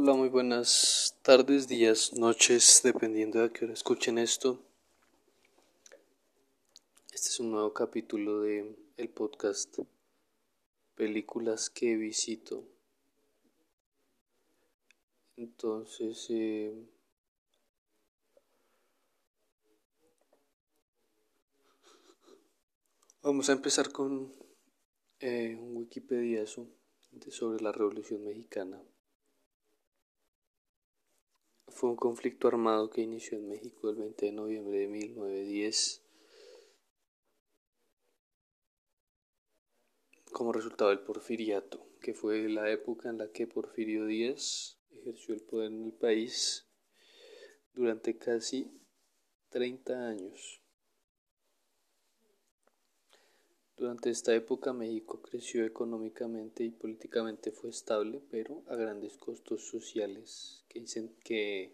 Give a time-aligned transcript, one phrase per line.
[0.00, 4.60] Hola, muy buenas tardes, días, noches, dependiendo de a qué hora escuchen esto.
[7.12, 9.76] Este es un nuevo capítulo de el podcast
[10.94, 12.62] Películas que visito.
[15.36, 16.72] Entonces, eh,
[23.20, 24.32] vamos a empezar con
[25.18, 28.80] eh, un Wikipedia sobre la Revolución Mexicana.
[31.78, 36.02] Fue un conflicto armado que inició en México el 20 de noviembre de 1910
[40.32, 45.42] como resultado del porfiriato, que fue la época en la que Porfirio Díaz ejerció el
[45.42, 46.68] poder en el país
[47.74, 48.72] durante casi
[49.50, 50.60] 30 años.
[53.78, 60.64] Durante esta época México creció económicamente y políticamente fue estable, pero a grandes costos sociales
[60.68, 60.84] que,
[61.22, 61.72] que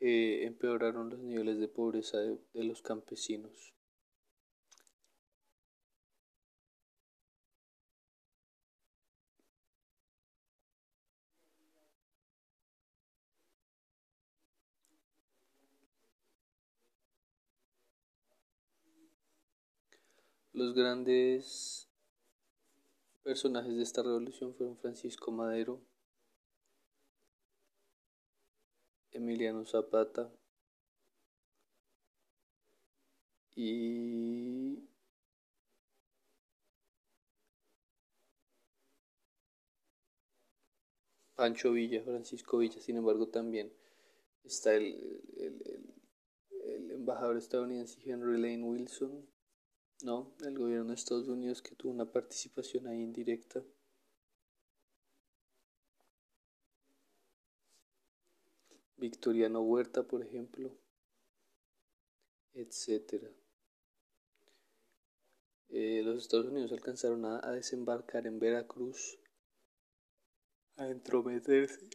[0.00, 3.72] empeoraron los niveles de pobreza de los campesinos.
[20.54, 21.88] Los grandes
[23.22, 25.80] personajes de esta revolución fueron Francisco Madero,
[29.12, 30.30] Emiliano Zapata
[33.54, 34.86] y
[41.34, 43.72] Pancho Villa, Francisco Villa, sin embargo también
[44.44, 45.94] está el, el,
[46.50, 49.31] el embajador estadounidense Henry Lane Wilson
[50.02, 53.62] no, el gobierno de Estados Unidos que tuvo una participación ahí indirecta.
[58.96, 60.70] Victoriano Huerta, por ejemplo,
[62.54, 63.28] etcétera.
[65.70, 69.18] Eh, los Estados Unidos alcanzaron a, a desembarcar en Veracruz,
[70.76, 71.88] a entrometerse.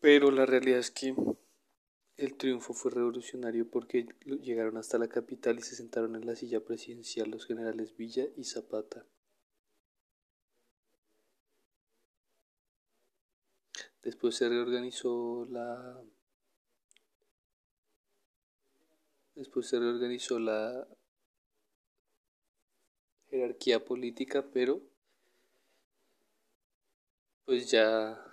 [0.00, 1.14] Pero la realidad es que
[2.16, 4.06] el triunfo fue revolucionario porque
[4.40, 8.44] llegaron hasta la capital y se sentaron en la silla presidencial los generales Villa y
[8.44, 9.06] Zapata.
[14.02, 16.00] Después se reorganizó la
[19.36, 20.88] Después se reorganizó la
[23.28, 24.80] jerarquía política, pero
[27.44, 28.25] pues ya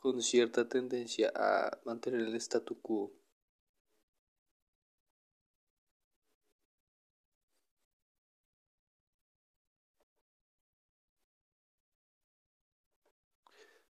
[0.00, 3.12] con cierta tendencia a mantener el statu quo.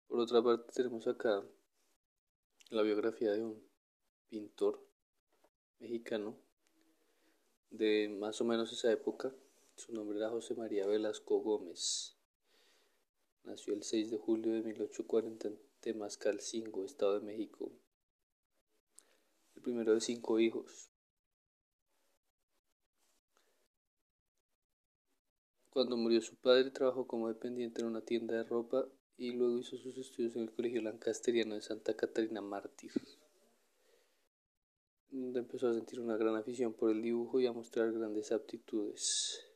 [0.09, 1.45] Por otra parte tenemos acá
[2.71, 3.63] la biografía de un
[4.29, 4.85] pintor
[5.79, 6.37] mexicano
[7.71, 9.33] de más o menos esa época.
[9.77, 12.17] Su nombre era José María Velasco Gómez.
[13.45, 17.73] Nació el 6 de julio de 1840 Temascalcingo, Estado de México.
[19.57, 20.91] El primero de cinco hijos.
[25.71, 29.77] Cuando murió su padre, trabajó como dependiente en una tienda de ropa y luego hizo
[29.77, 32.93] sus estudios en el Colegio Lancasteriano de Santa Catarina Mártir,
[35.11, 39.52] donde empezó a sentir una gran afición por el dibujo y a mostrar grandes aptitudes.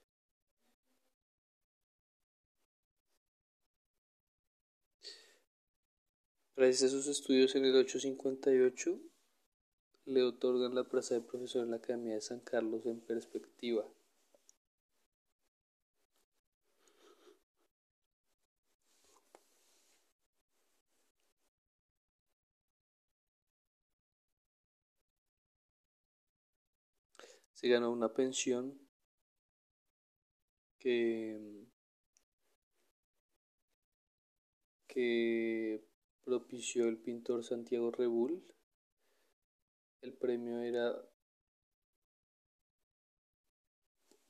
[6.56, 8.98] Gracias a sus estudios en el 858,
[10.06, 13.86] le otorgan la plaza de profesor en la Academia de San Carlos en perspectiva.
[27.52, 28.80] Se ganó una pensión
[30.78, 31.66] que,
[34.88, 35.84] que
[36.26, 38.42] propició el pintor Santiago Rebull.
[40.02, 40.92] El premio era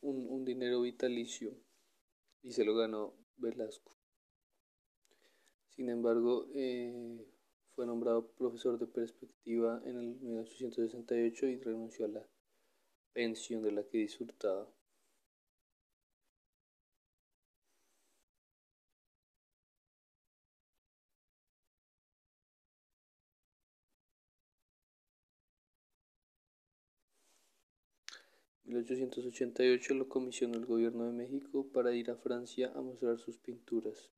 [0.02, 1.56] un, dinero vitalicio
[2.42, 3.96] y se lo ganó Velasco.
[5.70, 7.26] Sin embargo, eh,
[7.74, 12.28] fue nombrado profesor de perspectiva en el 1868 y renunció a la
[13.14, 14.70] pensión de la que disfrutaba.
[28.66, 34.10] 1888 lo comisionó el gobierno de México para ir a Francia a mostrar sus pinturas.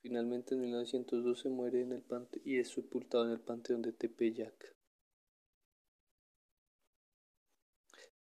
[0.00, 4.76] Finalmente en 1912 muere en el pante y es sepultado en el panteón de Tepeyac.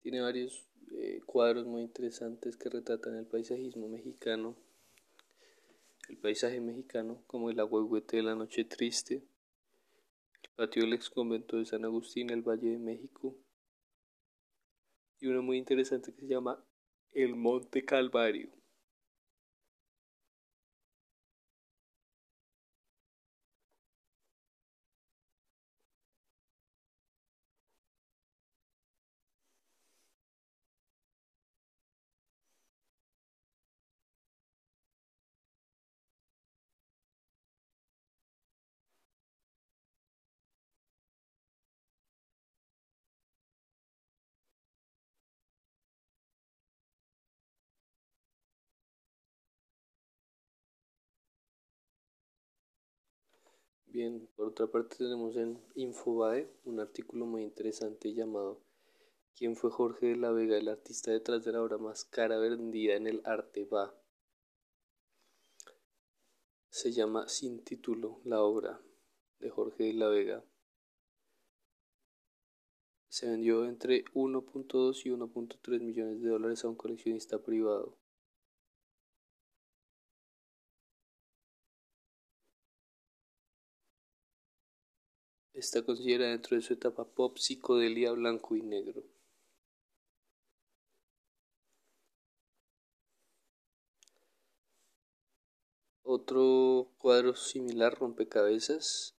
[0.01, 4.55] Tiene varios eh, cuadros muy interesantes que retratan el paisajismo mexicano,
[6.09, 9.23] el paisaje mexicano, como el agüehuete de la noche triste,
[10.45, 13.35] el patio del ex convento de San Agustín, el Valle de México,
[15.19, 16.63] y uno muy interesante que se llama
[17.11, 18.51] el Monte Calvario.
[53.95, 58.61] Bien, por otra parte tenemos en Infobae un artículo muy interesante llamado
[59.37, 62.95] ¿Quién fue Jorge de la Vega, el artista detrás de la obra más cara vendida
[62.95, 63.95] en el arte va?
[66.69, 68.81] Se llama Sin título la obra
[69.39, 70.43] de Jorge de la Vega.
[73.07, 77.97] Se vendió entre 1.2 y 1.3 millones de dólares a un coleccionista privado.
[85.55, 89.03] Está considerada dentro de su etapa pop psicodelia blanco y negro.
[96.03, 99.15] Otro cuadro similar, rompecabezas,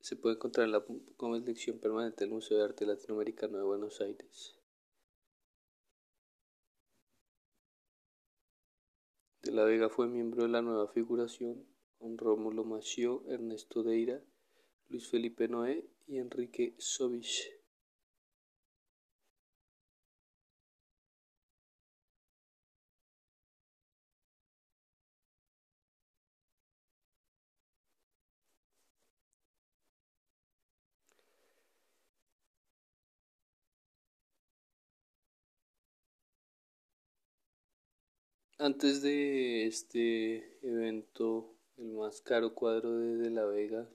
[0.00, 0.84] se puede encontrar en la
[1.16, 4.56] colección permanente del Museo de Arte Latinoamericano de Buenos Aires.
[9.42, 14.22] De la Vega fue miembro de la nueva figuración con Rómulo Mació, Ernesto Deira,
[14.88, 17.58] Luis Felipe Noé y Enrique Sovich.
[38.60, 43.88] Antes de este evento el más caro cuadro de De la Vega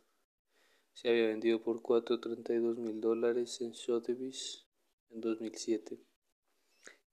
[0.94, 4.66] se había vendido por 432 mil dólares en Sotheby's
[5.10, 6.00] en 2007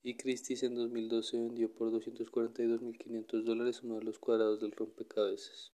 [0.02, 4.72] y Christie's en 2012 vendió por 242 mil 500 dólares uno de los cuadrados del
[4.72, 5.72] rompecabezas.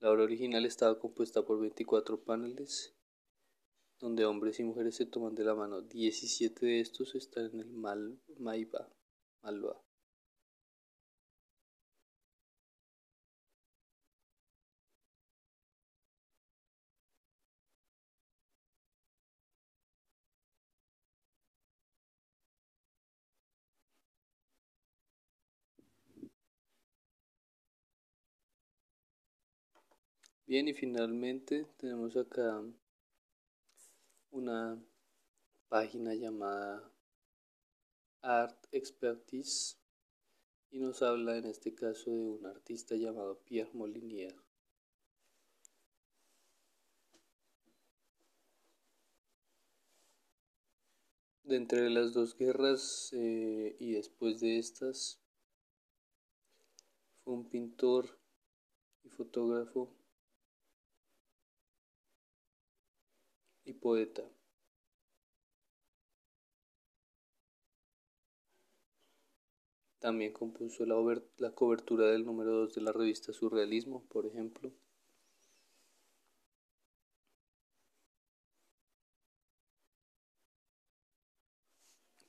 [0.00, 2.94] La obra original estaba compuesta por 24 paneles
[4.00, 5.80] donde hombres y mujeres se toman de la mano.
[5.80, 9.83] 17 de estos están en el Mal Malva.
[30.46, 32.62] Bien, y finalmente tenemos acá
[34.30, 34.78] una
[35.70, 36.92] página llamada
[38.20, 39.78] Art Expertise
[40.70, 44.36] y nos habla en este caso de un artista llamado Pierre Molinier.
[51.42, 55.18] De entre las dos guerras eh, y después de estas,
[57.22, 58.18] fue un pintor
[59.04, 60.03] y fotógrafo
[63.64, 64.22] y poeta.
[70.04, 74.70] También compuso la, cobertura del número 2 de la revista Surrealismo, por ejemplo.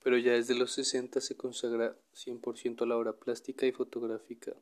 [0.02, 4.56] Pero ya desde los 60 se consagra 100% a la obra plástica y fotográfica.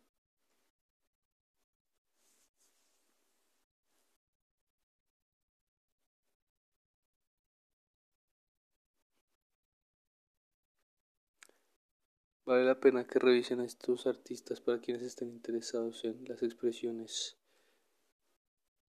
[12.46, 17.38] Vale la pena que revisen a estos artistas para quienes estén interesados en las expresiones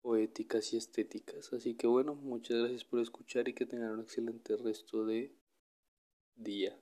[0.01, 1.53] poéticas y estéticas.
[1.53, 5.35] Así que bueno, muchas gracias por escuchar y que tengan un excelente resto de
[6.35, 6.75] día.